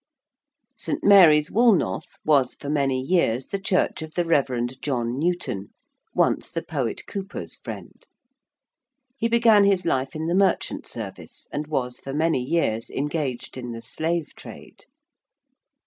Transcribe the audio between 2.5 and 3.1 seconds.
for many